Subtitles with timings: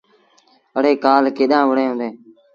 [0.77, 2.15] اَڙي ڪآل ڪيڏآن وُهڙيٚن هُݩديٚݩ۔